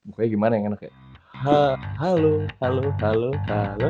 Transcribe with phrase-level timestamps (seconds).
[0.00, 0.92] Mukanya gimana yang enak ya?
[1.44, 3.88] Ha, halo, halo, halo, halo.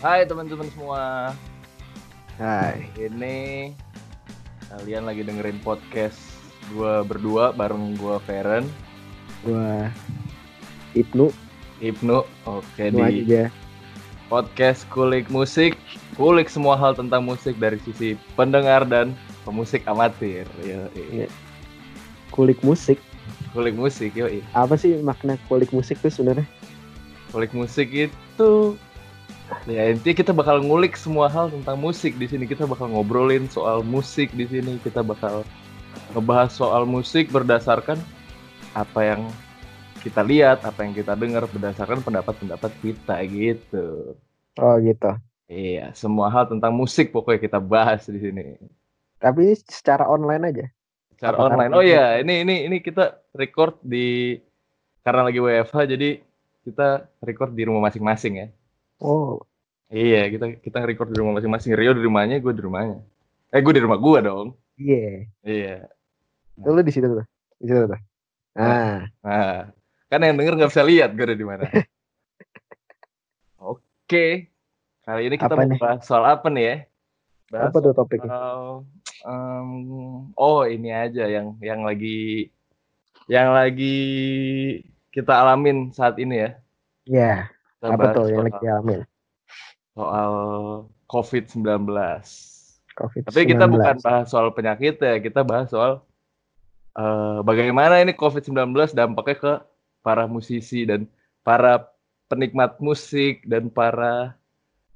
[0.00, 1.00] Hai teman-teman semua.
[2.40, 2.88] Hai.
[2.96, 3.76] Ini
[4.72, 6.16] kalian lagi dengerin podcast
[6.72, 8.64] gua berdua bareng gua Feren,
[9.44, 9.92] Gua
[10.96, 11.28] Ibnu,
[11.84, 12.24] Ibnu.
[12.48, 13.52] Oke Ibnu di aja.
[14.32, 15.76] podcast Kulik Musik,
[16.16, 19.12] kulik semua hal tentang musik dari sisi pendengar dan
[19.44, 20.48] pemusik amatir.
[20.64, 21.28] Yo, Iya.
[22.34, 22.98] Kulik musik.
[23.54, 24.26] kulik musik, yo.
[24.50, 26.44] Apa sih makna kulik musik tuh sebenarnya?
[27.30, 28.52] Kulik musik itu
[29.68, 32.44] ya intinya kita bakal ngulik semua hal tentang musik di sini.
[32.50, 34.76] Kita bakal ngobrolin soal musik di sini.
[34.82, 35.46] Kita bakal
[36.12, 37.96] ngebahas soal musik berdasarkan
[38.74, 39.22] apa yang
[40.02, 44.18] kita lihat, apa yang kita dengar berdasarkan pendapat-pendapat kita gitu.
[44.58, 45.10] Oh gitu.
[45.48, 48.56] Iya, semua hal tentang musik pokoknya kita bahas di sini.
[49.24, 50.66] Tapi ini secara online aja.
[51.16, 51.72] Secara Apakah online.
[51.72, 54.36] Oh iya, ini ini ini kita record di
[55.00, 56.20] karena lagi WFH jadi
[56.60, 56.88] kita
[57.20, 58.46] record di rumah masing-masing ya.
[59.00, 59.40] Oh,
[59.88, 61.72] Iya, kita kita record di rumah masing-masing.
[61.72, 62.98] Rio di rumahnya, gue di rumahnya.
[63.48, 64.48] Eh, gue di rumah gue dong.
[64.76, 65.24] iya.
[65.40, 65.76] Iya.
[66.60, 67.24] Lu di situ tuh.
[67.56, 68.00] Di situ tuh.
[68.54, 69.70] Nah, Nah,
[70.08, 71.64] kan yang denger nggak bisa lihat gue ada di mana.
[73.60, 74.50] Oke,
[75.02, 75.78] kali ini kita Apa mau nih?
[75.80, 76.76] bahas soal apa nih ya?
[77.50, 78.28] Bahas apa tuh topiknya?
[78.28, 78.60] soal,
[79.24, 79.68] em,
[80.36, 82.52] oh ini aja yang yang lagi
[83.26, 83.96] yang lagi
[85.08, 86.50] kita alamin saat ini ya.
[87.04, 87.34] Ya,
[87.80, 89.00] Kita apa tuh yang lagi dialamin?
[89.94, 90.32] soal
[91.06, 91.86] COVID-19.
[92.94, 93.22] COVID.
[93.26, 96.02] Tapi kita bukan bahas soal penyakit ya, kita bahas soal
[96.98, 99.52] eh, bagaimana ini COVID-19 dampaknya ke
[100.02, 101.06] para musisi dan
[101.46, 101.90] para
[102.30, 104.34] penikmat musik dan para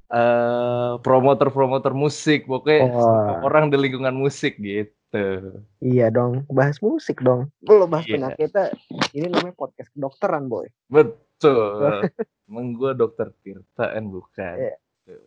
[0.09, 5.53] eh, promotor-promotor musik, pokoknya semua orang di lingkungan musik gitu.
[5.81, 7.49] Iya dong, bahas musik dong.
[7.61, 8.15] Belum bahas Iya.
[8.37, 8.67] penyakitnya.
[9.13, 10.69] Ini namanya podcast kedokteran, boy.
[10.89, 12.09] Betul.
[12.49, 14.57] Emang gue dokter Tirta kan bukan.
[14.57, 14.77] Iya.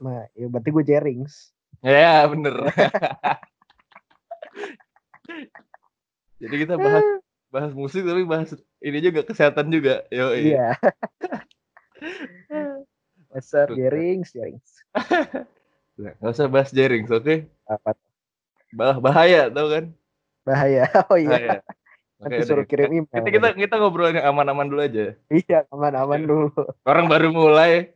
[0.02, 1.54] Nah, ya berarti gue Jerings.
[1.82, 2.54] Ya bener.
[6.42, 7.06] Jadi kita bahas
[7.52, 10.06] bahas musik tapi bahas ini juga kesehatan juga.
[10.10, 10.74] Yo Iya.
[12.50, 12.70] Dasar
[13.40, 13.76] Tuh.
[13.80, 14.70] Jerings, Jerings.
[16.02, 17.46] Nggak usah bahas jaring, oke?
[17.70, 17.94] Apa?
[18.72, 19.86] Bah bahaya tau kan?
[20.48, 20.88] Bahaya.
[21.12, 21.30] Oh iya.
[21.30, 21.58] Bahaya.
[22.22, 23.10] Nanti Oke, suruh kirim email.
[23.10, 25.18] Kita kita kita ngobrol yang aman-aman dulu aja.
[25.34, 26.54] Iya, aman-aman dulu.
[26.86, 27.90] Orang baru mulai.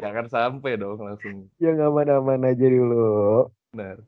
[0.00, 3.52] Jangan sampai dong langsung Yang aman-aman aja dulu.
[3.76, 4.00] benar.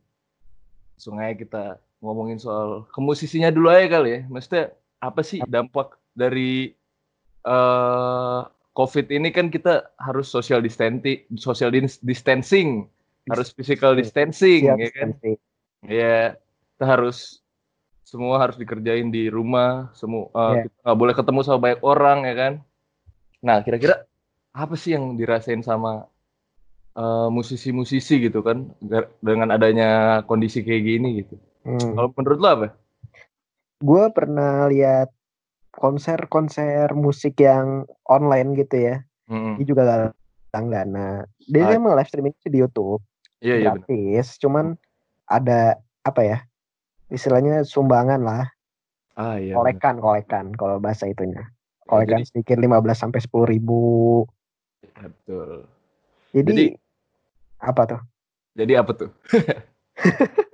[0.97, 1.65] Aja kita
[2.00, 4.21] ngomongin soal kemusisinya dulu aja kali ya.
[4.33, 6.73] Maksudnya apa sih dampak dari
[7.45, 12.86] eh COVID ini kan kita harus social distancing, social dis- distancing,
[13.26, 15.08] harus physical distancing, Siap, ya kan?
[15.19, 15.34] Stanley.
[15.91, 16.38] Ya,
[16.76, 17.41] kita harus
[18.06, 20.62] semua harus dikerjain di rumah, semua eh, Iya.
[20.66, 22.53] kita nggak boleh ketemu sama banyak orang ya kan.
[23.42, 24.06] Nah, kira-kira
[24.50, 26.06] apa sih yang dirasain sama
[26.94, 28.70] eh, musisi-musisi gitu kan
[29.22, 31.34] dengan adanya kondisi kayak gini gitu.
[31.66, 31.94] Hmm.
[31.94, 32.69] Kalau menurut lo apa?
[33.81, 35.08] Gue pernah lihat
[35.81, 38.97] konser-konser musik yang online gitu ya.
[39.27, 39.57] Mm-mm.
[39.57, 41.09] Dia juga galang dana.
[41.41, 41.73] Dia Ah.
[41.73, 43.01] emang live streaming di YouTube,
[43.41, 43.89] Iya iya benar.
[43.89, 44.37] gratis.
[44.37, 44.77] Cuman
[45.25, 45.61] ada
[46.03, 46.39] apa ya?
[47.09, 48.45] Istilahnya sumbangan lah,
[49.15, 49.57] Ah iya.
[49.57, 51.43] kolekan, kolekan kalau bahasa itunya.
[51.43, 53.81] Ya, Kolekan jadi, sedikit 15 sampai 10 ribu.
[54.85, 55.65] ya, betul.
[56.31, 56.75] Jadi, Jadi-
[57.59, 58.01] apa tuh?
[58.53, 59.11] Jadi apa tuh?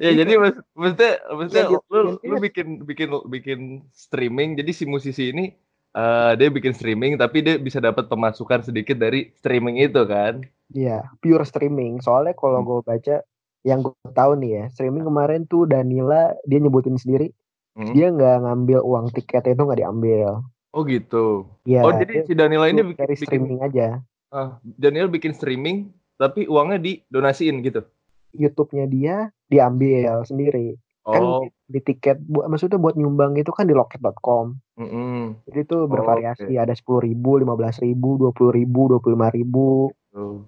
[0.00, 3.60] ya jadi mas, maksudnya maksudnya Iya, dia- lu lu bikin bikin bikin
[3.92, 5.52] streaming jadi si musisi ini
[5.92, 10.40] eh, dia bikin streaming tapi dia bisa dapat pemasukan sedikit dari streaming itu kan
[10.70, 11.98] Iya, pure streaming.
[11.98, 12.68] Soalnya kalau Hmm.
[12.70, 13.16] gue baca,
[13.60, 17.34] yang gue tahu nih ya, streaming kemarin tuh Danila dia nyebutin sendiri,
[17.74, 17.90] Hmm.
[17.90, 20.46] dia nggak ngambil uang tiketnya itu nggak diambil.
[20.70, 23.98] oh gitu Iya, oh jadi si Danila ini bikin, dari bikin streaming aja.
[24.30, 27.82] ah, Daniel bikin streaming tapi uangnya didonasiin gitu
[28.30, 29.16] YouTube-nya dia
[29.50, 30.78] diambil sendiri.
[31.00, 34.54] Kan oh di, di tiket, bu, maksudnya buat nyumbang itu kan di loket.com.
[34.78, 35.42] mm-mm.
[35.48, 39.18] Jadi tuh Oh, bervariasi, ada sepuluh ribu, lima belas ribu, dua puluh ribu, dua puluh
[39.18, 39.90] lima ribu.
[40.12, 40.44] Tuh.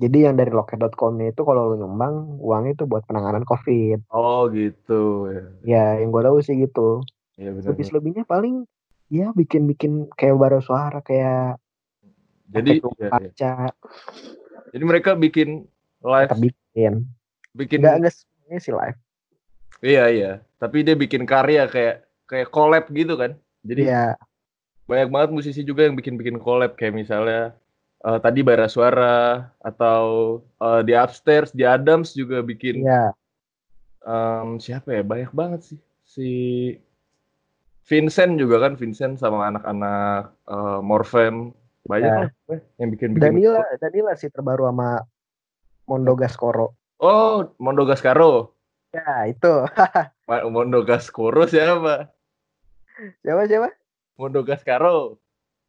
[0.00, 4.08] Jadi yang dari loket.com-nya itu kalau lu nyumbang, uangnya itu buat penanganan COVID.
[4.10, 7.04] oh gitu ya Ya, yang gue tahu sih gitu.
[7.36, 8.64] ya benar lebih selebihnya paling
[9.08, 11.60] ya bikin-bikin kayak baru suara kayak
[12.48, 13.10] jadi efek ya, ya.
[13.10, 13.52] kaca
[14.72, 15.68] jadi mereka bikin
[16.00, 16.92] live tetap bikin
[17.56, 17.96] bikin nggak
[18.48, 18.98] nggak sih live
[19.82, 20.32] Iya iya,
[20.62, 23.34] tapi dia bikin karya kayak kayak collab gitu kan.
[23.66, 24.14] Jadi ya
[24.86, 27.50] banyak banget musisi juga yang bikin-bikin collab kayak misalnya
[28.06, 33.10] eh, tadi Bara Suara atau eh, di Upstairs, di Adams juga bikin ya
[34.06, 35.02] um, siapa ya?
[35.02, 35.78] Banyak banget sih.
[36.06, 36.30] Si
[37.86, 41.50] Vincent juga kan, Vincent sama anak-anak uh, Morfem.
[41.82, 42.58] Banyak ya.
[42.78, 43.22] yang bikin-bikin.
[43.22, 45.02] Danila, Danila sih terbaru sama
[45.90, 46.78] Mondo Gascoro.
[47.02, 48.54] Oh, Mondo Gascaro.
[48.94, 49.66] Ya, itu.
[50.54, 52.14] Mondo Gascoro siapa?
[53.26, 53.74] Siapa siapa?
[54.14, 55.18] Mondo Gascaro.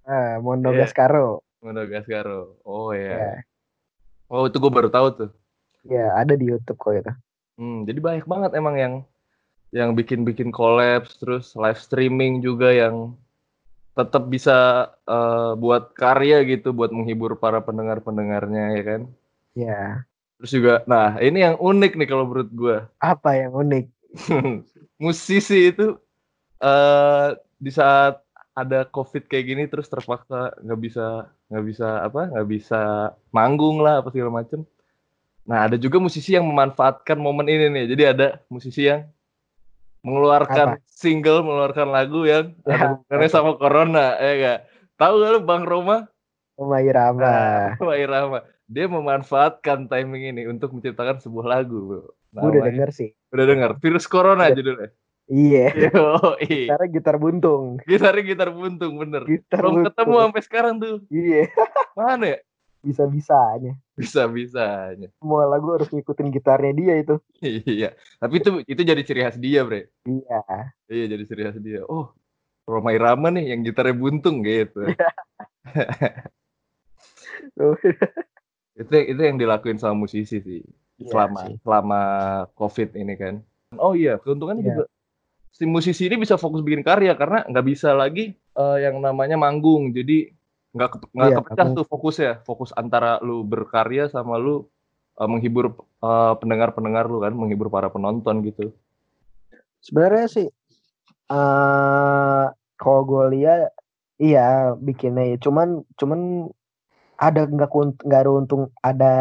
[0.05, 0.85] Ah, Mondo yeah.
[0.85, 1.41] Gascaro.
[1.65, 2.61] Mondo Gascaro.
[2.61, 3.01] Oh ya.
[3.01, 3.17] Yeah.
[3.17, 3.37] Yeah.
[4.29, 5.31] Oh, itu gue baru tahu tuh.
[5.89, 7.13] Ya, ada di YouTube kok itu.
[7.57, 8.93] Hmm, jadi banyak banget emang yang
[9.73, 13.17] yang bikin-bikin collabs terus live streaming juga yang
[13.97, 19.01] tetap bisa uh, buat karya gitu buat menghibur para pendengar-pendengarnya ya kan.
[19.57, 20.05] Iya.
[20.43, 22.77] Terus juga nah ini yang unik nih kalau menurut gue.
[22.99, 23.87] Apa yang unik?
[25.03, 25.95] Musisi itu
[26.59, 28.19] uh, di saat
[28.51, 32.81] ada covid kayak gini terus terpaksa nggak bisa nggak bisa apa nggak bisa
[33.31, 34.67] manggung lah apa segala macem.
[35.47, 37.85] Nah ada juga musisi yang memanfaatkan momen ini nih.
[37.95, 39.07] Jadi ada musisi yang
[40.03, 40.83] mengeluarkan Apa?
[40.91, 44.59] single, mengeluarkan lagu yang ya, ada sama corona, ya enggak?
[44.99, 46.11] Tahu gak lu Bang Roma?
[46.59, 47.23] Roma Irama.
[47.23, 48.39] Nah, Roma Irama.
[48.73, 52.09] Dia memanfaatkan timing ini untuk menciptakan sebuah lagu, Bro.
[52.33, 53.13] Nah, udah denger sih.
[53.29, 53.77] Udah denger.
[53.77, 54.57] Virus Corona udah.
[54.57, 54.89] judulnya.
[55.29, 55.65] Iya.
[56.41, 57.77] Gitarnya gitar buntung.
[57.85, 59.29] Gitarnya gitar buntung, bener.
[59.29, 59.93] Gitar Belum buntung.
[59.93, 61.05] ketemu sampai sekarang tuh.
[61.13, 61.53] Iya.
[61.93, 62.39] Mana ya?
[62.83, 63.79] Bisa-bisanya.
[63.95, 65.07] Bisa-bisanya.
[65.21, 67.15] Semua lagu harus ngikutin gitarnya dia itu.
[67.69, 67.93] iya.
[68.19, 69.87] Tapi itu itu jadi ciri khas dia, Bre.
[70.03, 70.41] Iya.
[70.89, 71.85] Iya, jadi ciri khas dia.
[71.87, 72.11] Oh,
[72.65, 74.83] Roma Irama nih yang gitarnya buntung gitu.
[78.73, 80.61] Itu itu yang dilakuin sama musisi sih.
[81.01, 81.55] Iya selama sih.
[81.61, 82.01] selama
[82.57, 83.35] Covid ini kan.
[83.77, 84.69] Oh iya, keuntungannya iya.
[84.77, 84.85] juga
[85.53, 89.93] si musisi ini bisa fokus bikin karya karena nggak bisa lagi uh, yang namanya manggung.
[89.93, 90.33] Jadi
[90.73, 94.65] nggak nggak iya, kepecah tuh fokus ya fokus antara lu berkarya sama lu
[95.21, 98.73] uh, menghibur uh, pendengar-pendengar lu kan menghibur para penonton gitu
[99.85, 100.47] sebenarnya sih
[101.29, 102.49] uh,
[102.81, 103.69] kalau gue lihat
[104.17, 106.49] iya bikinnya ya cuman cuman
[107.31, 107.71] ada nggak
[108.03, 109.13] nggak ada untung ada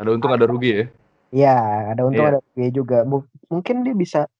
[0.00, 0.86] ada untung ada, ada rugi ya
[1.34, 2.38] Iya, ada untung yeah.
[2.38, 3.02] ada rugi juga.
[3.02, 4.30] M mungkin dia bisa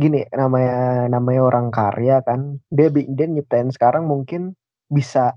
[0.00, 2.56] gini namanya namanya orang karya kan.
[2.72, 4.56] Dia dia nyiptain sekarang mungkin
[4.88, 5.36] bisa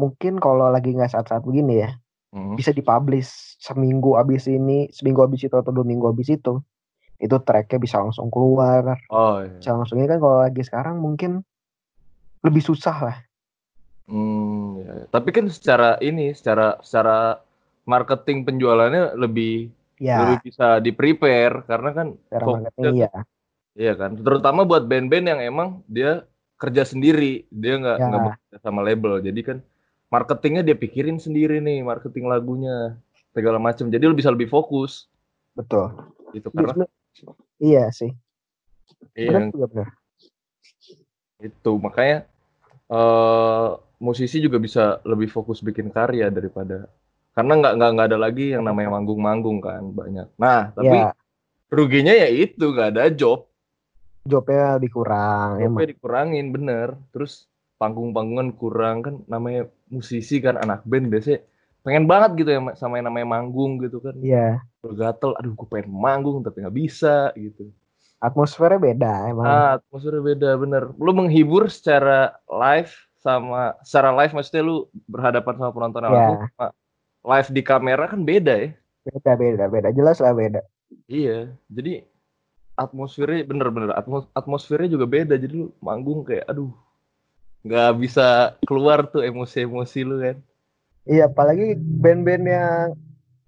[0.00, 1.92] mungkin kalau lagi nggak saat-saat begini ya
[2.32, 2.56] hmm.
[2.56, 6.64] bisa dipublish seminggu abis ini seminggu abis itu atau dua minggu abis itu
[7.20, 9.60] itu tracknya bisa langsung keluar oh, iya.
[9.60, 11.44] bisa langsung ini kan kalau lagi sekarang mungkin
[12.40, 13.16] lebih susah lah
[14.10, 14.92] hmm, ya.
[15.14, 17.38] tapi kan secara ini secara secara
[17.86, 19.70] marketing penjualannya lebih
[20.02, 20.26] ya.
[20.26, 23.12] lebih bisa di prepare karena kan secara marketing iya.
[23.78, 24.18] Iya kan?
[24.18, 26.26] Terutama buat band-band yang emang dia
[26.60, 28.22] kerja sendiri dia nggak nggak
[28.52, 28.58] ya.
[28.60, 29.22] sama label.
[29.22, 29.58] Jadi kan
[30.10, 32.98] marketingnya dia pikirin sendiri nih marketing lagunya
[33.30, 35.06] segala macam jadi lu bisa lebih fokus.
[35.54, 35.94] Betul.
[36.34, 36.84] Itu karena
[37.62, 38.10] iya sih.
[39.14, 39.48] Iya.
[39.48, 39.88] Benar benar.
[41.40, 42.26] Itu makanya
[42.90, 46.88] uh, musisi juga bisa lebih fokus bikin karya daripada
[47.36, 50.26] karena nggak nggak nggak ada lagi yang namanya manggung-manggung kan banyak.
[50.34, 51.14] Nah tapi ya.
[51.70, 53.46] ruginya ya itu nggak ada job.
[54.26, 55.90] Jobnya dikurang jobnya emang.
[55.94, 56.88] dikurangin bener.
[57.14, 57.46] Terus
[57.78, 61.40] panggung-panggungan kurang kan namanya musisi kan anak band biasanya
[61.80, 64.16] pengen banget gitu ya sama yang namanya manggung gitu kan.
[64.18, 64.60] Iya.
[64.60, 64.92] Yeah.
[64.96, 67.70] gatel aduh gue pengen manggung tapi nggak bisa gitu.
[68.20, 69.46] Atmosfernya beda emang.
[69.48, 70.82] Ah, atmosfernya beda bener.
[71.00, 76.10] Lu menghibur secara live sama secara live maksudnya lu berhadapan sama penonton yeah.
[76.10, 76.66] langsung sama
[77.20, 78.70] live di kamera kan beda ya?
[79.04, 79.88] Beda beda beda.
[79.92, 80.60] Jelas lah beda.
[81.06, 82.04] Iya jadi
[82.74, 85.36] atmosfernya bener-bener atmos atmosfernya juga beda.
[85.36, 86.72] Jadi lu manggung kayak aduh
[87.60, 90.36] nggak bisa keluar tuh emosi-emosi lu kan.
[91.04, 92.96] Iya apalagi band-band yang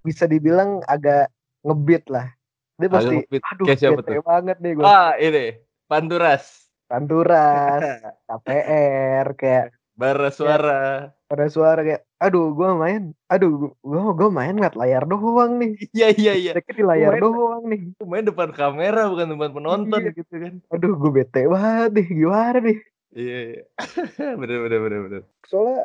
[0.05, 1.33] bisa dibilang agak
[1.65, 2.29] ngebit lah.
[2.77, 4.21] Dia pasti aduh Kayak siapa tuh?
[4.25, 6.62] banget nih gue ah ini Panturas
[6.93, 7.81] Panturas
[8.29, 14.77] KPR kayak bara suara bara suara kayak aduh gue main aduh gue gue main ngeliat
[14.77, 19.33] layar doang nih iya iya iya di layar main, doang nih main depan kamera bukan
[19.33, 20.13] depan penonton iya.
[20.13, 22.79] gitu kan aduh gue bete banget nih gimana nih
[23.13, 23.63] Iya, iya.
[24.41, 25.23] bener bener bener bener.
[25.45, 25.85] Soalnya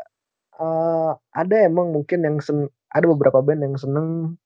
[0.60, 4.40] uh, ada emang mungkin yang sen ada beberapa band yang seneng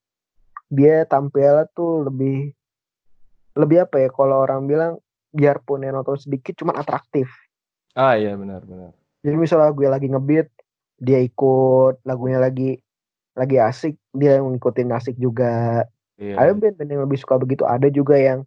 [0.73, 2.57] dia tampil tuh lebih
[3.53, 4.97] lebih apa ya kalau orang bilang
[5.31, 7.31] biarpun yang nonton sedikit cuman atraktif.
[7.95, 8.91] Ah iya benar benar.
[9.23, 10.47] Jadi misalnya gue lagi ngebeat
[11.01, 12.77] dia ikut lagunya lagi
[13.33, 15.87] lagi asik dia ngikutin asik juga.
[16.21, 16.37] Iya.
[16.37, 17.63] Ada band-band yang lebih suka begitu.
[17.65, 18.45] Ada juga yang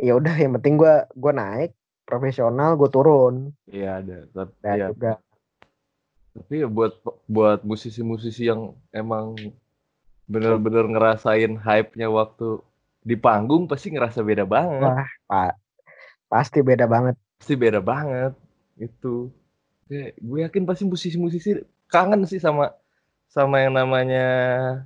[0.00, 1.70] ya udah yang penting gue gue naik
[2.08, 4.88] profesional gue turun iya ada tapi ya.
[4.88, 5.20] juga
[6.32, 6.96] tapi ya buat
[7.28, 9.36] buat musisi-musisi yang emang
[10.24, 12.62] bener-bener ngerasain hype-nya waktu
[13.02, 14.94] di panggung pasti ngerasa beda banget.
[14.94, 15.52] Wah, Pak.
[16.30, 17.18] Pasti beda banget.
[17.42, 18.32] Pasti beda banget.
[18.78, 19.34] Itu.
[19.90, 22.70] Kayak gue yakin pasti musisi-musisi kangen sih sama
[23.26, 24.26] sama yang namanya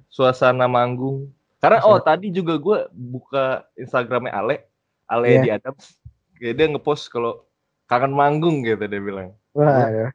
[0.08, 1.28] suasana manggung.
[1.60, 4.56] Karena oh tadi juga gue buka Instagramnya Ale,
[5.04, 5.44] Ale yeah.
[5.44, 6.00] di Adams.
[6.40, 7.44] Kayak dia ngepost kalau
[7.84, 9.36] kangen manggung gitu dia bilang.
[9.52, 10.08] Wah, ya.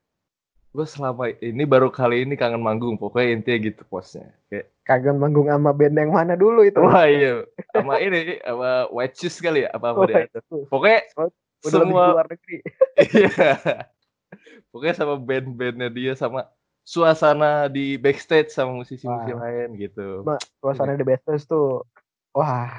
[0.70, 2.96] Gue selama ini baru kali ini kangen manggung.
[3.02, 4.30] Pokoknya intinya gitu postnya.
[4.54, 6.78] Kayak kangen manggung sama band yang mana dulu itu?
[6.78, 10.30] Wah iya, sama ini sama White Shoes kali ya apa apa dia.
[10.70, 11.02] Pokoknya
[11.60, 12.58] Udah semua luar negeri.
[13.00, 13.52] Iya.
[14.70, 16.48] Pokoknya sama band-bandnya dia sama
[16.86, 20.24] suasana di backstage sama musisi-musisi lain gitu.
[20.26, 21.84] Ma, suasana di backstage tuh
[22.34, 22.78] wah.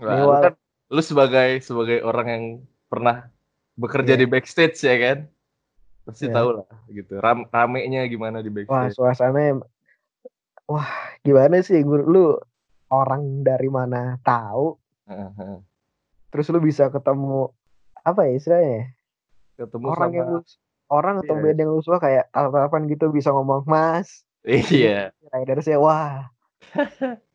[0.00, 0.54] Wah, lu, kan,
[0.88, 2.44] lu sebagai sebagai orang yang
[2.88, 3.28] pernah
[3.76, 4.20] bekerja yeah.
[4.24, 5.18] di backstage ya kan?
[6.10, 6.36] Pasti yeah.
[6.36, 7.14] tahu lah gitu.
[7.22, 8.74] Ram, ramenya gimana di backstage.
[8.74, 9.62] Wah, suasananya
[10.66, 10.90] wah,
[11.22, 12.34] gimana sih lu
[12.90, 14.74] orang dari mana tahu?
[15.06, 15.56] Uh -huh.
[16.34, 17.54] Terus lu bisa ketemu
[18.02, 18.82] apa ya istilahnya?
[19.54, 20.40] Ketemu orang sama yang lu,
[20.90, 21.42] orang atau yeah.
[21.46, 24.26] band yang lu suka kayak apa-apaan gitu bisa ngomong mas.
[24.42, 25.14] Iya.
[25.30, 26.28] Rider saya wah.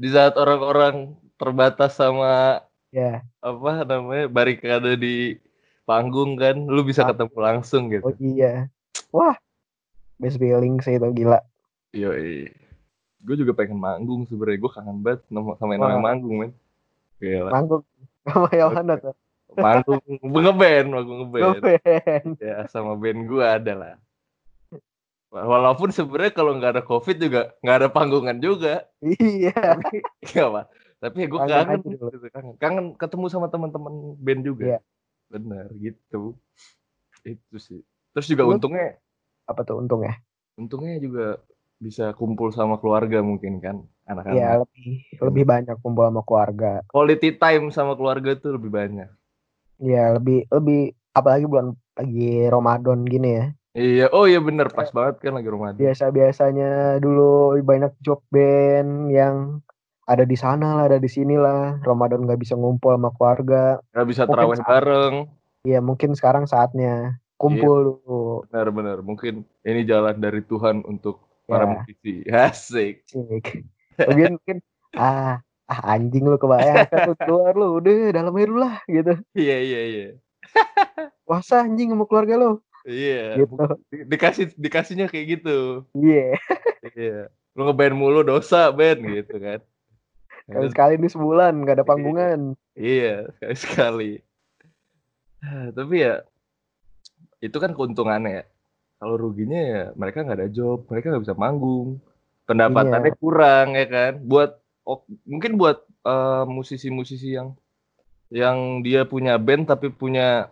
[0.00, 5.38] di saat orang-orang terbatas sama ya apa namanya barikade di
[5.82, 7.10] panggung kan lu bisa ah.
[7.10, 8.06] ketemu langsung gitu.
[8.06, 8.70] Oh iya.
[9.10, 9.36] Wah
[10.22, 11.42] best feeling sih itu gila.
[11.92, 12.10] Iya
[13.22, 16.52] gue juga pengen manggung sebenarnya gue kangen banget sama yang manggung men.
[17.22, 17.50] Gila.
[17.54, 17.82] Manggung.
[18.22, 19.14] Sama yang mana tuh?
[19.58, 21.58] Manggung ngeband manggung ngeband.
[22.38, 23.94] Ya sama band gue ada lah.
[25.32, 28.86] Walaupun sebenarnya kalau nggak ada covid juga nggak ada panggungan juga.
[29.02, 29.58] Iya.
[29.58, 30.06] Tapi
[30.38, 30.70] ya apa
[31.02, 32.54] tapi gue kangen gitu, kangen.
[32.62, 34.64] Kangen ketemu sama teman-teman band juga.
[34.66, 34.78] Iya.
[35.32, 36.36] Bener gitu
[37.24, 37.80] itu sih
[38.12, 39.00] terus juga Lu, untungnya
[39.48, 40.20] apa tuh untungnya
[40.60, 41.40] untungnya juga
[41.82, 44.38] bisa kumpul sama keluarga mungkin kan anak-anak.
[44.38, 46.72] Iya lebih lebih banyak kumpul sama keluarga.
[46.86, 49.10] Quality time sama keluarga tuh lebih banyak.
[49.82, 53.46] Iya, lebih lebih apalagi bulan lagi Ramadan gini ya.
[53.72, 55.80] Iya, oh iya bener pas banget kan lagi Ramadan.
[55.80, 59.64] Biasa-biasanya dulu banyak job band yang
[60.08, 61.78] ada di sana lah, ada di sini lah.
[61.86, 63.78] Ramadan nggak bisa ngumpul sama keluarga.
[63.94, 65.14] Nggak bisa terawih bareng.
[65.62, 68.26] Iya, mungkin sekarang saatnya kumpul iya.
[68.50, 71.70] Benar-benar, mungkin ini jalan dari Tuhan untuk para ya.
[71.70, 72.14] musisi.
[72.50, 73.06] Asik.
[73.06, 73.66] Asik.
[73.98, 74.56] Mungkin mungkin
[74.96, 75.40] ah
[75.72, 80.06] ah anjing lu kebayang lu keluar lu udah dalam air lah gitu iya iya iya
[81.26, 82.50] puasa anjing sama keluarga lu
[82.84, 83.56] iya gitu.
[83.88, 86.92] Di, dikasih dikasihnya kayak gitu iya yeah.
[86.92, 87.20] iya
[87.56, 89.60] lu ngeband mulu dosa band gitu kan
[90.46, 92.40] sekali sekali ini sebulan gak ada panggungan.
[92.74, 94.12] Iya sekali sekali.
[95.74, 96.22] Tapi ya
[97.42, 98.44] itu kan keuntungannya ya.
[99.02, 101.98] Kalau ruginya ya mereka nggak ada job mereka nggak bisa manggung.
[102.46, 103.18] Pendapatannya iya.
[103.18, 104.12] kurang ya kan?
[104.22, 105.82] Buat oh, mungkin buat
[106.46, 107.54] musisi musisi-musisi yang
[108.32, 110.50] yang dia punya band tapi punya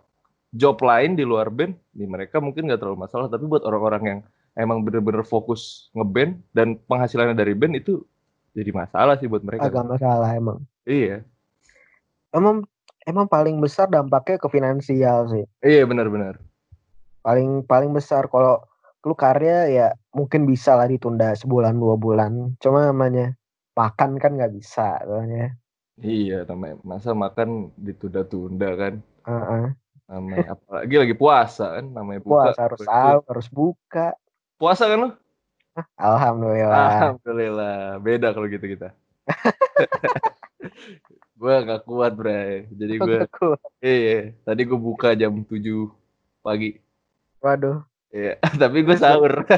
[0.50, 3.30] job lain di luar band, di mereka mungkin nggak terlalu masalah.
[3.30, 4.20] Tapi buat orang-orang yang
[4.58, 8.02] emang bener-bener fokus ngeband dan penghasilannya dari band itu
[8.60, 9.72] jadi masalah sih buat mereka.
[9.72, 10.60] Agak masalah emang.
[10.84, 11.24] Iya.
[12.36, 12.68] Emang
[13.08, 15.44] emang paling besar dampaknya ke finansial sih.
[15.64, 16.36] Iya benar-benar.
[17.24, 18.60] Paling paling besar kalau
[19.00, 22.52] lu karya ya mungkin bisa lah ditunda sebulan dua bulan.
[22.60, 23.32] Cuma namanya
[23.72, 25.56] makan kan nggak bisa soalnya.
[26.00, 28.94] Iya, namanya masa makan ditunda-tunda kan.
[29.28, 29.64] Uh -uh.
[30.08, 32.50] Namanya apalagi lagi puasa kan, namanya buka.
[32.50, 34.08] Puasa harus sahur, harus buka.
[34.56, 35.10] Puasa kan lo?
[35.96, 37.16] Alhamdulillah.
[37.16, 38.02] Alhamdulillah.
[38.02, 38.90] Beda kalau gitu kita.
[41.40, 42.68] gue gak kuat bre.
[42.74, 43.18] Jadi gue
[43.80, 45.88] iya tadi gue buka jam 7
[46.44, 46.76] pagi.
[47.40, 47.80] Waduh.
[48.12, 49.48] Iya tapi gue sahur.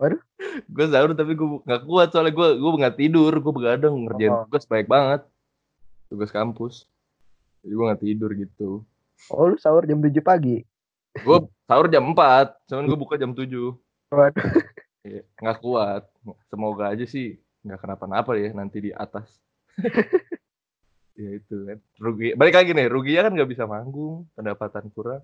[0.00, 0.20] Waduh.
[0.74, 4.42] gue sahur tapi gue nggak kuat soalnya gue gue nggak tidur gue begadang ngerjain oh.
[4.50, 5.22] tugas baik banget.
[6.10, 6.90] Tugas kampus.
[7.62, 8.82] Jadi gue nggak tidur gitu.
[9.30, 10.66] Oh lu sahur jam tujuh pagi?
[11.22, 13.78] Gue sahur jam empat cuman gue buka jam tujuh.
[14.10, 14.42] Waduh.
[14.42, 14.73] iya,
[15.04, 16.08] nggak kuat
[16.48, 19.28] semoga aja sih nggak kenapa-napa ya nanti di atas
[21.20, 25.22] ya itu kan rugi balik lagi nih ruginya kan nggak bisa manggung pendapatan kurang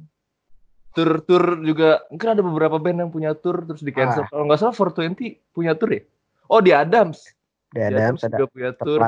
[0.91, 4.27] tur-tur juga mungkin ada beberapa band yang punya tur terus di cancel.
[4.27, 4.29] Ah.
[4.31, 6.03] Kalau nggak salah 420 punya tur ya?
[6.51, 7.23] Oh di Adams.
[7.71, 9.01] Di Adams, Adams juga punya tur.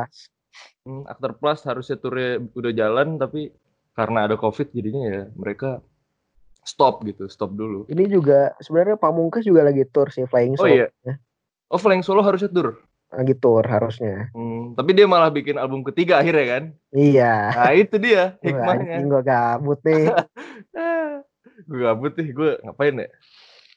[0.86, 3.50] Hmm, After Plus harusnya turnya udah jalan tapi
[3.94, 5.82] karena ada Covid jadinya ya mereka
[6.62, 7.86] stop gitu, stop dulu.
[7.90, 10.66] Ini juga sebenarnya Pamungkas juga lagi tur sih Flying Solo.
[10.66, 10.86] Oh iya.
[11.68, 12.78] Oh Flying Solo harusnya tur.
[13.12, 14.32] Lagi tur harusnya.
[14.32, 16.64] Hmm, tapi dia malah bikin album ketiga akhirnya kan?
[16.94, 17.34] Iya.
[17.52, 18.96] Nah itu dia hikmahnya.
[19.04, 20.04] Gue gabut nih.
[21.68, 23.08] gue gabut nih gue ngapain ya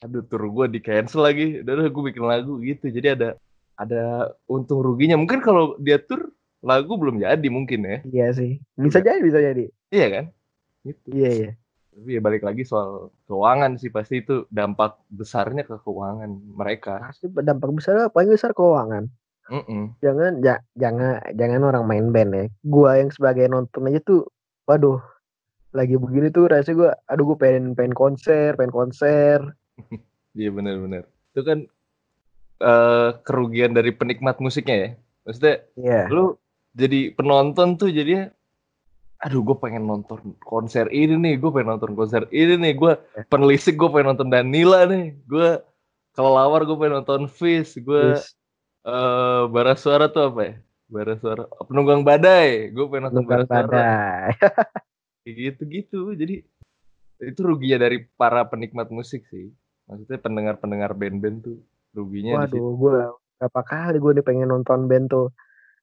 [0.02, 3.28] aduh tur gue di cancel lagi udah gue bikin lagu gitu jadi ada
[3.78, 7.98] ada untung ruginya mungkin kalau dia tur lagu belum jadi mungkin ya.
[8.02, 8.50] Iya sih.
[8.74, 9.70] Bisa jadi, bisa jadi.
[9.92, 10.24] Iya kan?
[10.82, 11.06] Gitu.
[11.14, 11.50] Iya, iya.
[11.96, 17.00] Tapi ya balik lagi soal keuangan sih pasti itu dampak besarnya ke keuangan mereka.
[17.08, 19.08] Pasti dampak besar paling besar keuangan.
[19.48, 19.82] Mm -mm.
[20.04, 22.44] Jangan ja, jangan jangan orang main band ya.
[22.60, 24.28] Gua yang sebagai nonton aja tuh
[24.68, 25.00] waduh
[25.76, 29.38] lagi begini tuh rasanya gue aduh gue pengen pengen konser pengen konser
[30.38, 31.58] iya benar-benar itu kan
[32.64, 34.90] uh, kerugian dari penikmat musiknya ya
[35.28, 36.06] maksudnya yeah.
[36.08, 36.34] lu
[36.72, 38.32] jadi penonton tuh jadinya
[39.24, 43.24] aduh gue pengen nonton konser ini nih gue pengen nonton konser ini nih gue yeah.
[43.32, 45.60] penelisik gue pengen nonton Danila nih gue
[46.12, 48.36] kelelawar gue pengen nonton Fish gue yes.
[48.84, 50.54] uh, bara suara tuh apa ya
[50.86, 54.30] bara suara penunggang badai gue pengen nonton bara suara badai.
[55.26, 56.44] gitu-gitu jadi
[57.24, 59.48] itu ruginya dari para penikmat musik sih
[59.88, 61.58] maksudnya pendengar-pendengar band-band tuh
[61.96, 62.90] ruginya waduh gue
[63.40, 65.32] berapa kali gue nih pengen nonton band tuh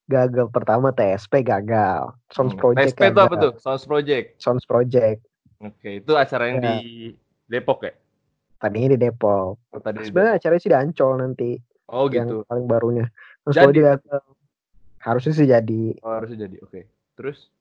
[0.09, 0.47] gagal.
[0.51, 2.13] Pertama TSP gagal.
[2.31, 2.61] Sounds hmm.
[2.61, 3.53] Project TSP itu apa tuh?
[3.59, 4.25] Sounds Project?
[4.39, 5.19] Sounds Project.
[5.63, 6.65] Oke itu acara yang ya.
[6.79, 7.15] di
[7.47, 7.93] Depok ya?
[8.59, 9.59] Tadinya di Depok.
[9.59, 11.51] Oh, tadi sebenarnya acaranya sih di Ancol nanti.
[11.91, 12.47] Oh yang gitu.
[12.47, 13.05] paling barunya.
[13.47, 14.23] Sounds Project gagal.
[15.03, 15.83] Harusnya sih jadi.
[16.03, 16.55] Oh, harusnya jadi.
[16.63, 16.87] Oke.
[17.19, 17.51] Terus?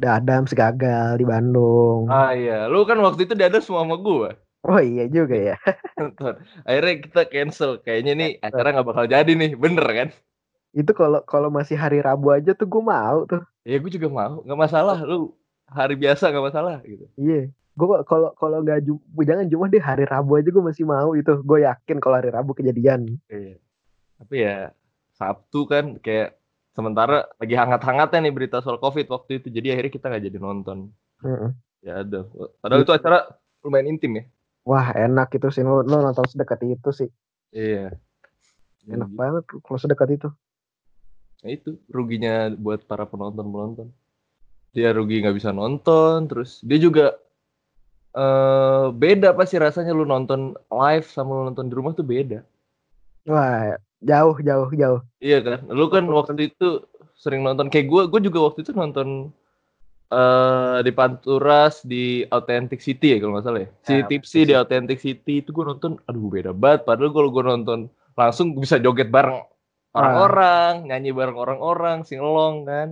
[0.00, 2.08] Dadam gagal di Bandung.
[2.08, 4.30] Ah iya, lu kan waktu itu Dadam semua sama gue.
[4.64, 5.56] Oh iya juga ya.
[6.68, 7.70] Akhirnya kita cancel.
[7.80, 10.08] Kayaknya nih acara nggak bakal jadi nih, bener kan?
[10.70, 13.42] Itu kalau kalau masih hari Rabu aja tuh gue mau tuh.
[13.66, 14.98] Iya gue juga mau, nggak masalah.
[15.02, 15.34] Lu
[15.66, 17.06] hari biasa nggak masalah gitu.
[17.18, 17.50] Iya.
[17.74, 18.86] Gue kalau kalau nggak
[19.26, 21.32] jangan cuma deh hari Rabu aja gue masih mau itu.
[21.42, 23.18] Gue yakin kalau hari Rabu kejadian.
[23.26, 23.58] Iya.
[24.20, 24.70] Tapi ya
[25.16, 30.06] Sabtu kan kayak sementara lagi hangat-hangatnya nih berita soal covid waktu itu jadi akhirnya kita
[30.06, 30.78] nggak jadi nonton
[31.20, 31.50] mm-hmm.
[31.82, 32.20] ya ada
[32.62, 33.18] padahal itu acara
[33.60, 34.24] lumayan intim ya
[34.62, 37.10] wah enak itu sih lo, lo nonton sedekat itu sih
[37.50, 37.90] iya
[38.86, 40.28] enak ya, banget kalau sedekat itu
[41.40, 43.88] nah itu ruginya buat para penonton penonton
[44.76, 47.16] dia rugi nggak bisa nonton terus dia juga
[48.14, 52.44] uh, beda pasti rasanya lu nonton live sama lu nonton di rumah tuh beda
[53.24, 55.00] wah Jauh, jauh, jauh.
[55.20, 55.58] Iya kan?
[55.68, 56.80] Lu kan waktu itu
[57.20, 59.28] sering nonton kayak gue, gue juga waktu itu nonton
[60.08, 63.70] uh, di Panturas di Authentic City ya kalau nggak salah ya.
[63.84, 66.88] Si ya, Tipsy di Authentic City itu gue nonton, aduh beda banget.
[66.88, 67.78] Padahal kalau gue nonton
[68.16, 69.44] langsung bisa joget bareng
[69.96, 70.86] orang-orang, ah.
[70.86, 72.88] nyanyi bareng orang-orang, singelong kan.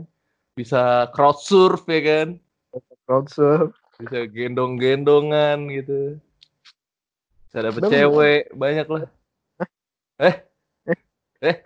[0.58, 2.28] Bisa crowd surf ya kan.
[3.06, 3.70] Crowd surf.
[3.98, 6.18] Bisa gendong-gendongan gitu.
[7.48, 9.06] Bisa dapet cewek, banyak lah.
[10.18, 10.34] Eh,
[11.46, 11.62] eh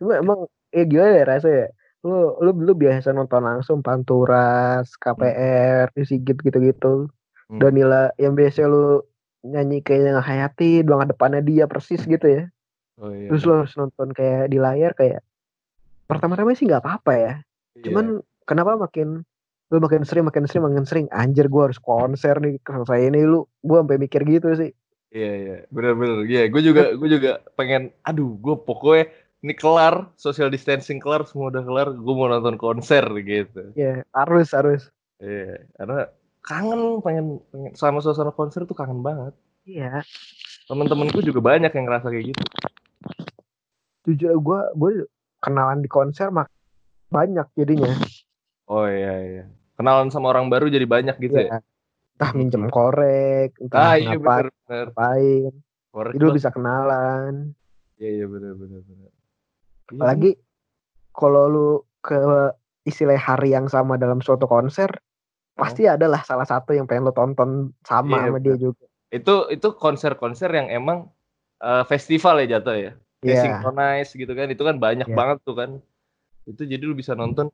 [0.00, 0.38] emang, emang
[0.72, 1.66] eh gimana ya rasanya
[2.00, 6.06] lu lu lu biasa nonton langsung Panturas KPR hmm.
[6.08, 7.12] Sigit gitu-gitu
[7.52, 7.60] hmm.
[7.60, 9.04] Danila yang biasa lu
[9.44, 12.42] nyanyi kayaknya Hayati doang depannya dia persis gitu ya
[13.00, 13.28] oh, iya.
[13.32, 15.24] terus lu harus nonton kayak di layar kayak
[16.06, 17.32] pertama-tama sih nggak apa-apa ya
[17.76, 17.84] iya.
[17.88, 19.24] cuman kenapa makin
[19.70, 23.46] lu makin sering makin sering makin sering anjir gua harus konser nih saya ini lu
[23.62, 24.72] gua sampai mikir gitu sih
[25.10, 26.22] Iya iya, bener-bener.
[26.22, 29.10] Iya, gue juga gue juga pengen, aduh, gue pokoknya
[29.42, 33.74] ini kelar, social distancing kelar, semua udah kelar, gue mau nonton konser gitu.
[33.74, 34.82] Iya, harus harus.
[35.18, 36.06] Iya, karena
[36.46, 39.34] kangen pengen, pengen sama suasana konser tuh kangen banget.
[39.66, 40.06] Iya.
[40.70, 42.42] Temen-temenku juga banyak yang ngerasa kayak gitu.
[44.06, 44.90] Jujur gue gue
[45.40, 46.48] kenalan di konser mak
[47.10, 47.90] banyak jadinya.
[48.70, 49.44] Oh iya iya.
[49.74, 51.58] Kenalan sama orang baru jadi banyak gitu iya.
[51.58, 51.68] ya
[52.20, 54.86] entah minjem korek, entah ah, iya, bener, bener.
[54.92, 55.52] ngapain.
[55.88, 57.56] Korek itu bisa kenalan.
[57.96, 59.08] Iya iya benar benar benar.
[59.08, 59.96] Iya.
[59.96, 60.30] Apalagi
[61.16, 61.68] kalau lu
[62.04, 62.20] ke
[62.84, 65.64] istilah hari yang sama dalam suatu konser, oh.
[65.64, 68.84] pasti adalah salah satu yang pengen lo tonton sama iya, sama dia juga.
[69.08, 71.08] Itu itu konser-konser yang emang
[71.64, 72.92] uh, festival ya jatuh ya.
[73.20, 73.44] Yeah.
[73.44, 74.48] synchronize gitu kan.
[74.48, 75.18] Itu kan banyak yeah.
[75.18, 75.70] banget tuh kan.
[76.48, 77.52] Itu jadi lu bisa nonton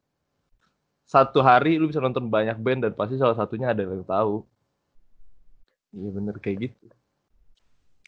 [1.07, 4.43] satu hari lu bisa nonton banyak band dan pasti salah satunya ada yang tahu.
[5.95, 6.87] Iya bener kayak gitu.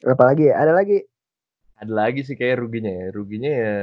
[0.02, 1.06] Apalagi ada lagi?
[1.78, 3.06] Ada lagi sih kayak ruginya ya.
[3.14, 3.78] Ruginya ya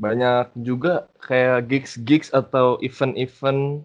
[0.00, 3.84] banyak juga kayak gigs-gigs atau event-event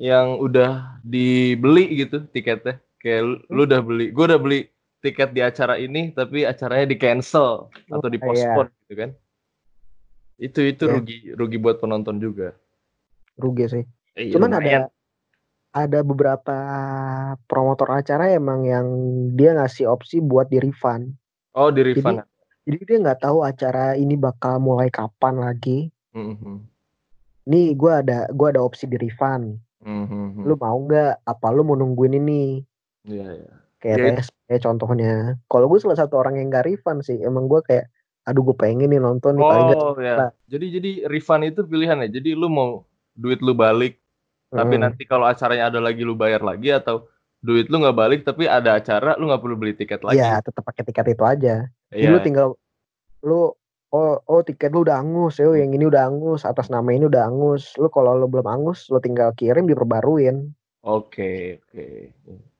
[0.00, 2.80] yang udah dibeli gitu tiketnya.
[2.98, 4.60] Kayak lu, udah beli, gue udah beli
[5.06, 8.78] tiket di acara ini tapi acaranya di cancel atau di postpone iya.
[8.82, 9.10] gitu kan.
[10.36, 10.94] Itu itu yeah.
[10.98, 12.58] rugi rugi buat penonton juga.
[13.38, 13.84] Rugi sih.
[14.18, 14.90] Eh, Cuman lumayan.
[14.90, 14.96] ada
[15.76, 16.58] ada beberapa
[17.46, 18.86] promotor acara emang yang
[19.36, 21.12] dia ngasih opsi buat di refund.
[21.52, 22.24] Oh di refund.
[22.64, 25.92] Jadi, jadi dia nggak tahu acara ini bakal mulai kapan lagi.
[26.16, 26.56] Mm-hmm.
[27.52, 29.60] Nih gue ada gue ada opsi di refund.
[29.84, 30.48] Mm-hmm.
[30.48, 31.28] Lu mau nggak?
[31.28, 32.64] Apa lu mau nungguin ini?
[33.04, 33.44] Iya yeah, iya.
[33.46, 33.65] Yeah.
[33.86, 34.18] Kayak yeah.
[34.18, 35.38] SP contohnya.
[35.46, 37.22] Kalau gue salah satu orang yang nggak refund sih.
[37.22, 37.86] Emang gue kayak
[38.26, 39.68] aduh gue pengen nih nonton nih oh, paling
[40.02, 40.14] ya.
[40.18, 40.30] Nah.
[40.50, 42.18] Jadi jadi refund itu pilihan ya.
[42.18, 42.82] Jadi lu mau
[43.14, 44.02] duit lu balik,
[44.50, 44.58] hmm.
[44.58, 47.06] tapi nanti kalau acaranya ada lagi lu bayar lagi atau
[47.38, 50.18] duit lu nggak balik tapi ada acara lu nggak perlu beli tiket lagi.
[50.18, 51.54] Iya, tetap pakai tiket itu aja.
[51.94, 52.10] Jadi yeah.
[52.10, 52.46] lu tinggal
[53.22, 53.54] lu
[53.94, 57.30] oh oh tiket lu udah angus, yo yang ini udah angus, atas nama ini udah
[57.30, 57.78] angus.
[57.78, 60.50] Lu kalau lu belum angus, lu tinggal kirim diperbaruin.
[60.82, 61.86] Oke, oke.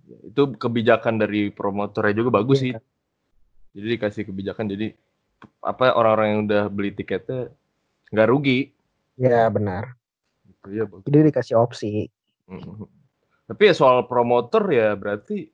[0.06, 2.78] Itu kebijakan dari promotornya juga bagus yeah.
[2.78, 3.76] sih.
[3.76, 4.96] Jadi dikasih kebijakan jadi
[5.60, 7.52] apa orang-orang yang udah beli tiketnya
[8.14, 8.72] nggak rugi.
[9.20, 9.98] Ya benar.
[10.48, 11.06] Itu ya bagus.
[11.10, 12.08] Jadi dikasih opsi.
[12.48, 12.88] Mm-hmm.
[13.46, 15.50] Tapi ya soal promotor ya berarti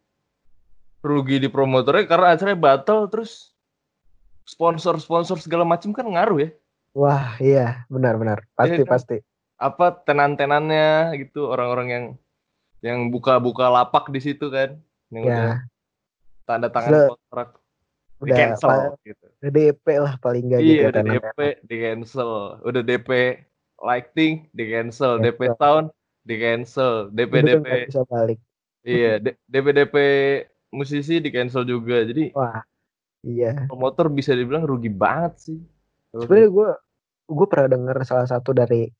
[1.02, 3.52] rugi di promotornya karena acaranya batal terus
[4.46, 6.50] sponsor-sponsor segala macam kan ngaruh ya.
[6.92, 9.16] Wah iya benar-benar pasti ya, pasti.
[9.58, 12.04] Apa tenan-tenannya gitu orang-orang yang
[12.82, 14.74] yang buka-buka lapak di situ kan
[15.14, 15.30] yang ya.
[15.30, 15.52] udah
[16.44, 17.48] tanda tangan kontrak
[18.22, 19.26] udah di cancel gitu.
[19.42, 20.78] Udah DP lah paling gak iya, gitu.
[20.78, 22.30] Iya, udah DP di cancel.
[22.62, 23.10] Udah DP
[23.82, 25.86] lighting di cancel, DP sound
[26.22, 28.38] di cancel, DP DP bisa balik.
[28.86, 29.96] Iya, DP DP
[30.70, 32.06] musisi di cancel juga.
[32.06, 32.62] Jadi wah.
[33.22, 33.70] Iya.
[33.70, 35.58] Promotor bisa dibilang rugi banget sih.
[36.10, 36.70] Sebenarnya gue
[37.30, 38.90] gue pernah dengar salah satu dari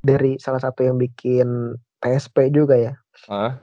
[0.00, 2.92] dari salah satu yang bikin PSP juga ya.
[3.26, 3.58] Hah?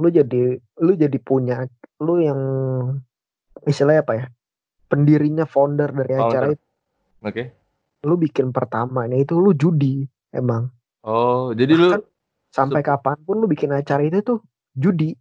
[0.00, 1.68] Lu jadi lu jadi punya
[2.00, 2.40] lu yang
[3.68, 4.26] istilahnya apa ya?
[4.88, 6.24] Pendirinya founder dari founder.
[6.24, 6.64] acara itu.
[7.20, 7.32] Oke.
[7.34, 7.46] Okay.
[8.08, 10.72] Lu bikin pertamanya itu lu judi emang.
[11.04, 12.08] Oh, jadi Bahkan lu
[12.48, 14.40] sampai kapan pun lu bikin acara itu tuh
[14.72, 15.12] judi.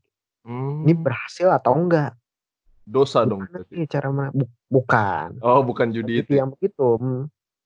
[0.47, 0.87] Hmm.
[0.87, 2.15] Ini berhasil atau enggak?
[2.87, 3.67] Dosa bukan dong.
[3.75, 4.31] Ini cara mana?
[4.71, 5.43] bukan.
[5.43, 6.39] Oh, bukan judi itu.
[6.39, 6.87] Yang begitu.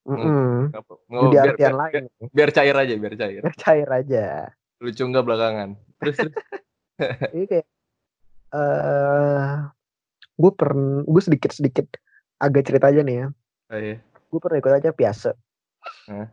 [0.01, 0.73] Mm -mm.
[1.13, 1.93] Oh, judi biar, artian biar, lain.
[1.93, 3.41] Biar, biar cair aja, biar cair.
[3.45, 4.25] Biar cair aja.
[4.81, 5.69] Lucu enggak belakangan.
[6.01, 6.35] Terus terus.
[7.37, 7.67] Ini kayak
[8.51, 9.71] eh uh,
[10.35, 11.87] gue pernah gue sedikit sedikit
[12.41, 13.27] agak cerita aja nih ya
[13.71, 13.97] oh, iya.
[14.01, 15.29] gue pernah ikut aja biasa
[16.09, 16.27] huh?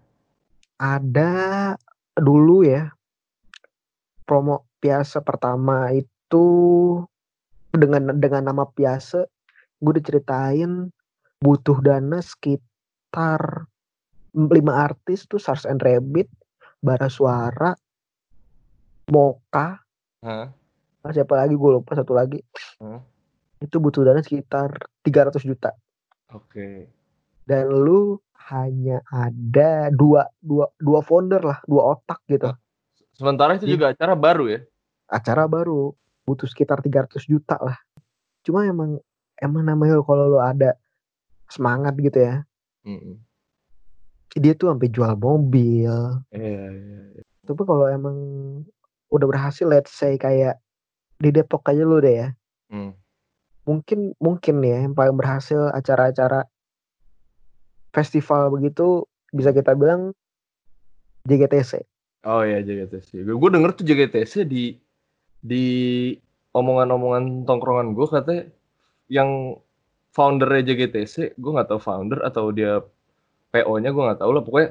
[0.80, 1.32] ada
[2.16, 2.90] dulu ya
[4.24, 6.46] promo biasa pertama itu
[7.70, 9.28] dengan dengan nama biasa
[9.78, 10.90] gue diceritain
[11.38, 13.68] butuh dana sekitar
[14.34, 16.26] lima artis tuh Sars and Rabbit
[16.82, 17.74] Bara Suara
[19.08, 19.80] Moka
[20.24, 20.48] huh?
[21.08, 22.40] siapa lagi gue lupa satu lagi
[22.84, 23.00] huh?
[23.58, 24.70] itu butuh dana sekitar
[25.02, 25.74] 300 juta.
[26.30, 26.46] Oke.
[26.46, 26.76] Okay.
[27.42, 28.20] Dan lu
[28.52, 32.48] hanya ada dua dua dua founder lah, dua otak gitu.
[33.16, 34.60] Sementara itu juga acara baru ya?
[35.10, 37.76] Acara baru, butuh sekitar 300 juta lah.
[38.46, 39.00] Cuma emang
[39.40, 40.78] emang namanya kalau lu ada
[41.50, 42.44] semangat gitu ya.
[42.86, 43.14] Mm -hmm.
[44.38, 45.90] Dia tuh sampai jual mobil.
[46.30, 47.22] Iya, iya, iya.
[47.42, 48.16] Tapi kalau emang
[49.08, 50.60] udah berhasil let's say kayak
[51.18, 52.28] di Depok aja lu deh ya.
[52.72, 53.08] Mm
[53.68, 56.48] mungkin mungkin ya yang paling berhasil acara-acara
[57.92, 60.16] festival begitu bisa kita bilang
[61.28, 61.84] JGTC.
[62.24, 63.28] Oh ya JGTC.
[63.28, 64.72] Gue denger tuh JGTC di
[65.44, 65.66] di
[66.56, 68.44] omongan-omongan tongkrongan gue katanya
[69.12, 69.60] yang
[70.16, 72.80] foundernya JGTC, gue nggak tahu founder atau dia
[73.52, 74.42] PO-nya gue nggak tahu lah.
[74.42, 74.70] Pokoknya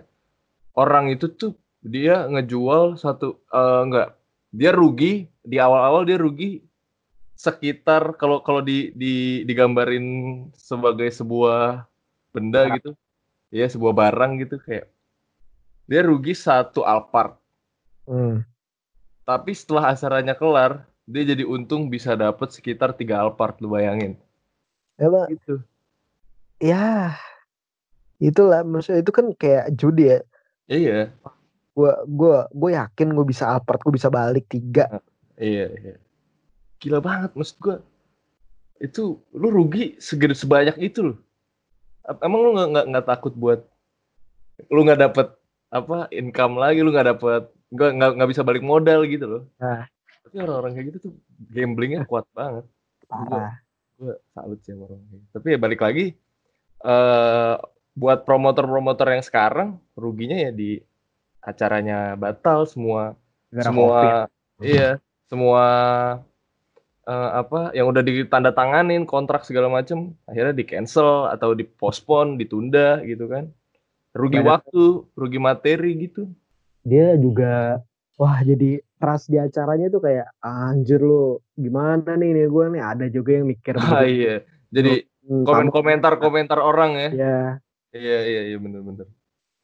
[0.74, 1.54] orang itu tuh
[1.86, 4.17] dia ngejual satu uh, enggak
[4.58, 6.66] dia rugi di awal-awal dia rugi
[7.38, 11.86] sekitar kalau kalau di, di digambarin sebagai sebuah
[12.34, 12.76] benda barang.
[12.82, 12.92] gitu
[13.54, 14.90] ya sebuah barang gitu kayak
[15.86, 17.38] dia rugi satu Alphard
[18.10, 18.42] hmm.
[19.22, 24.18] tapi setelah acaranya kelar dia jadi untung bisa dapat sekitar tiga Alphard lu bayangin
[24.98, 25.28] ya bang.
[25.38, 25.56] gitu
[26.58, 27.14] ya
[28.18, 30.20] itulah maksudnya itu kan kayak judi ya
[30.66, 31.14] iya
[31.78, 34.98] gua gua gue yakin gue bisa Alphard gue bisa balik tiga.
[35.38, 35.96] Iya iya.
[36.82, 37.78] Gila banget maksud gue
[38.82, 41.18] itu lu rugi segede sebanyak itu loh.
[42.26, 43.62] Emang lu nggak nggak takut buat
[44.74, 45.28] lu nggak dapet
[45.70, 49.44] apa income lagi lu nggak dapet nggak nggak nggak bisa balik modal gitu loh.
[49.62, 49.86] Nah.
[50.28, 51.14] tapi orang-orang kayak gitu tuh
[51.56, 52.66] gamblingnya kuat banget.
[53.08, 53.64] Parah.
[53.98, 55.28] gue salut sih orang kayak gitu.
[55.34, 56.06] tapi ya balik lagi
[56.86, 57.58] uh,
[57.98, 60.78] buat promotor-promotor yang sekarang ruginya ya di
[61.48, 63.16] acaranya batal semua
[63.48, 64.00] Gara semua
[64.60, 64.68] COVID.
[64.68, 64.90] iya
[65.32, 65.64] semua
[67.08, 72.36] uh, apa yang udah ditanda tanganin kontrak segala macem akhirnya di cancel atau di postpone
[72.36, 73.48] ditunda gitu kan.
[74.12, 76.28] Rugi waktu rugi materi gitu.
[76.84, 77.80] Dia juga
[78.20, 82.84] wah jadi trust di acaranya tuh kayak anjir lu gimana nih nih gue nih?
[82.84, 84.44] Ada juga yang mikir ah, iya.
[84.74, 87.10] Jadi komen komentar komentar orang ya.
[87.14, 87.40] Iya.
[87.88, 89.08] Iya iya, iya bener bener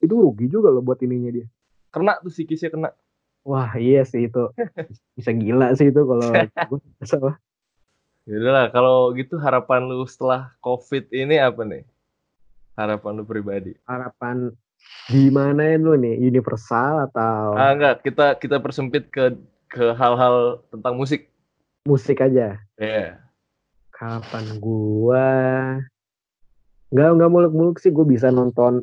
[0.04, 1.48] itu rugi juga loh buat ininya dia
[1.94, 2.90] kena tuh psikisnya kena.
[3.46, 4.50] Wah iya sih itu.
[5.18, 6.30] Bisa gila sih itu kalau
[7.06, 7.38] salah.
[8.26, 11.86] Yaudahlah kalau gitu harapan lu setelah COVID ini apa nih?
[12.74, 13.78] harapan lu pribadi?
[13.86, 14.50] Harapan
[15.06, 16.18] di mana lu nih?
[16.18, 18.02] Universal atau ah enggak.
[18.02, 19.38] Kita kita persempit ke
[19.70, 21.30] ke hal-hal tentang musik.
[21.86, 22.58] Musik aja?
[22.58, 23.10] Ya yeah.
[23.94, 25.30] kapan gua?
[26.90, 27.94] Nggak nggak muluk-muluk sih.
[27.94, 28.82] Gue bisa nonton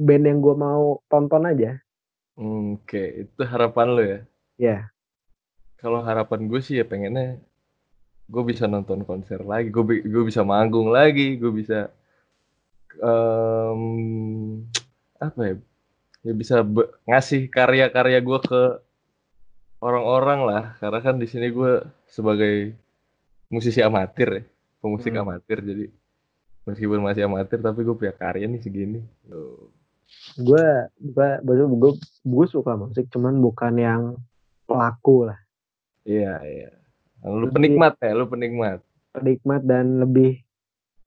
[0.00, 1.76] band yang gue mau tonton aja
[2.40, 3.28] oke okay.
[3.28, 4.16] itu harapan lo ya ya
[4.56, 4.82] yeah.
[5.76, 7.36] kalau harapan gue sih ya pengennya
[8.30, 11.92] gue bisa nonton konser lagi gue gue bisa manggung lagi gue bisa
[13.02, 13.82] um,
[15.20, 15.54] apa ya
[16.20, 16.64] ya bisa
[17.04, 18.62] ngasih karya-karya gue ke
[19.80, 22.76] orang-orang lah karena kan di sini gue sebagai
[23.48, 24.42] musisi amatir ya
[24.80, 25.22] pemusik hmm.
[25.26, 25.86] amatir jadi
[26.68, 29.00] meskipun masih amatir tapi gue punya karya nih segini
[30.40, 30.66] gue
[31.00, 31.92] gue gue
[32.24, 34.02] gue suka musik cuman bukan yang
[34.64, 35.38] pelaku lah
[36.06, 36.80] iya iya
[37.26, 38.80] Lu penikmat ya, lu penikmat.
[39.12, 40.40] Penikmat dan lebih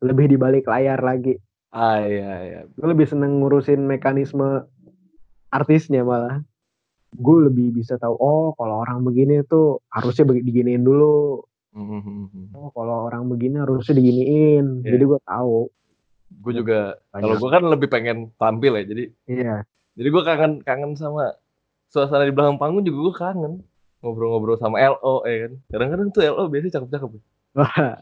[0.04, 1.40] lebih di balik layar lagi.
[1.74, 2.62] Ah iya iya.
[2.78, 4.68] Gue lebih seneng ngurusin mekanisme
[5.50, 6.46] artisnya malah.
[7.14, 11.42] Gue lebih bisa tahu oh kalau orang begini tuh harusnya diginiin dulu.
[11.74, 12.54] Mm-hmm.
[12.54, 14.86] Oh kalau orang begini harusnya diginiin.
[14.86, 14.94] Yeah.
[14.94, 15.74] Jadi gue tahu.
[16.42, 19.04] Gue juga kalau gue kan lebih pengen tampil ya jadi.
[19.30, 19.56] Iya.
[19.94, 21.38] Jadi gue kangen kangen sama
[21.94, 23.54] suasana di belakang panggung juga gue kangen
[24.04, 25.54] ngobrol-ngobrol sama LO ya kan.
[25.70, 27.12] Kadang-kadang tuh LO biasanya cakep-cakep.
[27.56, 27.96] Wah.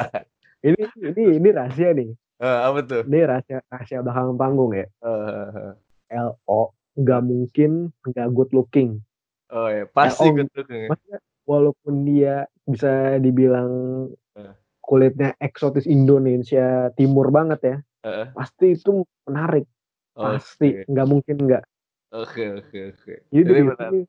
[0.66, 2.10] ini ini ini rahasia nih.
[2.36, 3.02] Uh, apa tuh?
[3.08, 4.86] Ini rahasia rahasia belakang panggung ya.
[5.00, 5.72] Uh, uh,
[6.12, 7.70] LO nggak mungkin
[8.04, 9.00] nggak good looking.
[9.46, 10.82] Oh ya, pasti LO, good looking.
[10.90, 11.18] Ya.
[11.46, 13.70] walaupun dia bisa dibilang
[14.86, 18.30] kulitnya eksotis Indonesia Timur banget ya, uh.
[18.32, 19.66] pasti itu menarik.
[20.16, 21.12] Oh, pasti nggak okay.
[21.12, 21.64] mungkin nggak.
[22.14, 23.02] Oke okay, oke okay, oke.
[23.02, 23.16] Okay.
[23.34, 24.00] Jadi, Jadi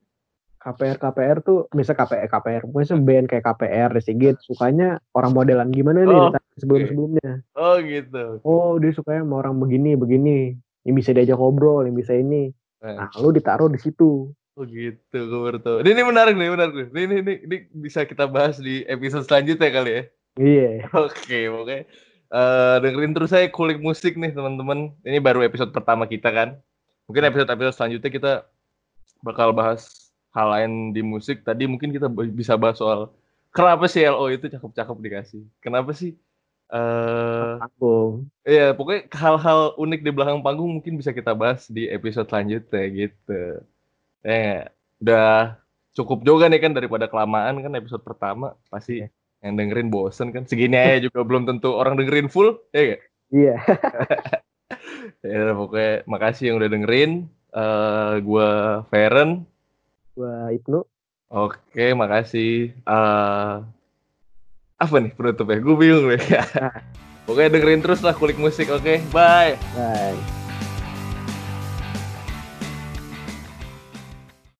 [0.67, 6.03] KPR KPR tuh bisa KPR KPR misal band kayak KPR Sigit sukanya orang modelan gimana
[6.03, 10.37] nih oh, sebelum sebelumnya oh gitu oh dia sukanya sama orang begini begini
[10.83, 12.51] yang bisa diajak ngobrol yang bisa ini
[12.83, 12.95] eh.
[12.99, 16.73] nah lu ditaruh di situ oh gitu gue baru tahu ini, ini menarik nih menarik
[16.75, 20.03] nih ini, ini ini ini bisa kita bahas di episode selanjutnya kali ya
[20.39, 20.85] iya.
[20.85, 20.89] Yeah.
[20.93, 21.79] oke okay, oke okay.
[22.31, 24.93] uh, dengerin terus saya kulik musik nih teman-teman.
[25.03, 26.57] Ini baru episode pertama kita kan.
[27.09, 28.31] Mungkin episode episode selanjutnya kita
[29.25, 31.41] bakal bahas hal lain di musik.
[31.41, 33.09] Tadi mungkin kita bisa bahas soal
[33.55, 35.43] kenapa sih LO itu cakep-cakep dikasih?
[35.63, 36.13] Kenapa sih
[36.71, 38.27] uh, panggung.
[38.43, 43.41] iya pokoknya hal-hal unik di belakang panggung mungkin bisa kita bahas di episode selanjutnya gitu.
[44.21, 44.69] Ya
[45.01, 45.57] udah
[45.97, 49.05] cukup juga nih kan daripada kelamaan kan episode pertama pasti
[49.47, 53.01] yang dengerin bosen kan segini aja juga belum tentu orang dengerin full ya gak?
[53.31, 53.55] iya
[55.31, 57.11] ya pokoknya makasih yang udah dengerin
[57.55, 58.49] uh, gue
[58.91, 59.47] Feren
[60.17, 60.81] gua Ibnu.
[61.27, 62.71] Oke, makasih.
[62.87, 63.67] Uh,
[64.79, 65.59] apa nih penutupnya?
[65.61, 66.21] Gue bingung deh.
[66.57, 66.73] Nah.
[67.27, 68.87] Pokoknya dengerin terus lah kulik musik, oke?
[68.87, 68.97] Okay?
[69.11, 69.59] Bye.
[69.75, 70.36] Bye.